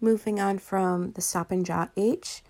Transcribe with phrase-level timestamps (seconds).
[0.00, 2.42] Moving on from the stop and jot H,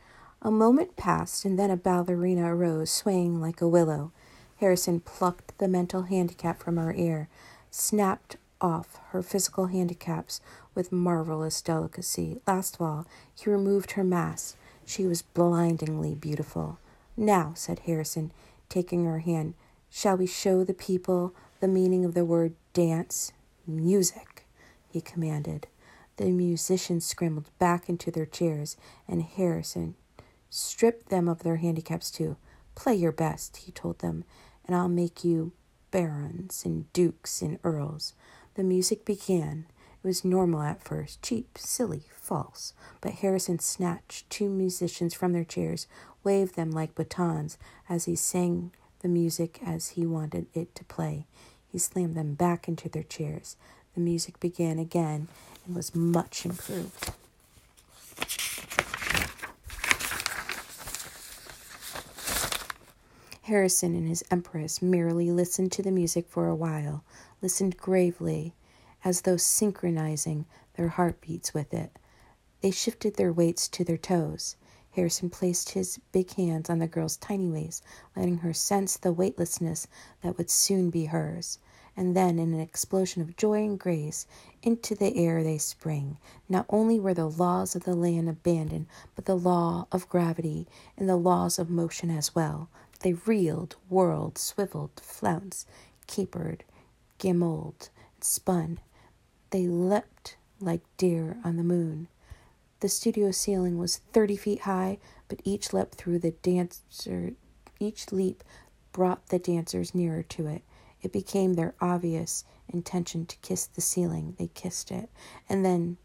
[0.43, 4.13] a moment passed, and then a ballerina arose, swaying like a willow.
[4.59, 7.29] Harrison plucked the mental handicap from her ear,
[7.71, 10.43] snapped off her physical handicaps
[10.75, 12.41] with marvelous delicacy.
[12.47, 14.57] Last of all, he removed her mask.
[14.85, 16.79] She was blindingly beautiful.
[17.17, 18.31] Now, said Harrison,
[18.69, 19.55] taking her hand,
[19.91, 23.33] shall we show the people the meaning of the word dance?
[23.67, 24.45] Music,
[24.91, 25.67] he commanded.
[26.19, 29.95] The musicians scrambled back into their chairs, and Harrison
[30.51, 32.37] stripped them of their handicaps too.
[32.75, 34.25] Play your best, he told them,
[34.67, 35.53] and I'll make you
[35.93, 38.15] barons and dukes and earls.
[38.55, 39.67] The music began.
[40.03, 42.73] It was normal at first, cheap, silly, false.
[43.01, 45.87] But Harrison snatched two musicians from their chairs,
[46.25, 47.59] waved them like batons
[47.89, 51.27] as he sang the music as he wanted it to play.
[51.69, 53.57] He slammed them back into their chairs.
[53.99, 55.27] The music began again
[55.67, 57.11] and was much improved.
[63.43, 67.03] Harrison and his empress merely listened to the music for a while,
[67.43, 68.55] listened gravely,
[69.05, 71.91] as though synchronizing their heartbeats with it.
[72.61, 74.55] They shifted their weights to their toes.
[74.93, 77.83] Harrison placed his big hands on the girl's tiny waist,
[78.15, 79.89] letting her sense the weightlessness
[80.23, 81.59] that would soon be hers.
[81.99, 84.29] And then, in an explosion of joy and grace,
[84.63, 86.17] into the air they spring.
[86.49, 91.09] Not only were the laws of the land abandoned, but the law of gravity and
[91.09, 92.69] the laws of motion as well.
[93.01, 95.67] They reeled, whirled, swiveled, flounced,
[96.07, 96.63] capered,
[97.19, 97.89] gamboled,
[98.21, 98.79] spun.
[99.51, 102.07] They leapt like deer on the moon.
[102.79, 107.33] The studio ceiling was 30 feet high, but each leap through the dancer,
[107.81, 108.45] each leap
[108.93, 110.63] brought the dancers nearer to it.
[111.03, 114.35] It became their obvious intention to kiss the ceiling.
[114.39, 115.09] They kissed it,
[115.49, 115.97] and then,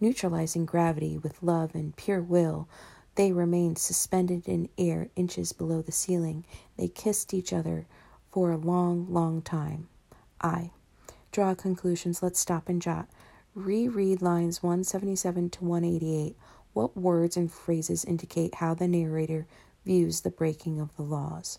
[0.00, 2.68] neutralizing gravity with love and pure will,
[3.16, 6.44] they remained suspended in air inches below the ceiling.
[6.76, 7.86] They kissed each other
[8.30, 9.88] for a long, long time.
[10.40, 10.70] I.
[11.32, 12.22] Draw conclusions.
[12.22, 13.08] Let's stop and jot.
[13.54, 16.36] Reread lines 177 to 188.
[16.74, 19.48] What words and phrases indicate how the narrator
[19.84, 21.58] views the breaking of the laws?